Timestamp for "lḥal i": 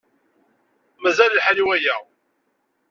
1.37-1.63